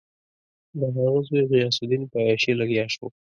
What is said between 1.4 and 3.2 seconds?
غیاث الدین په عیاشي لګیا شو.